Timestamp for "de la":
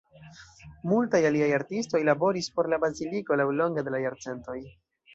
3.89-4.05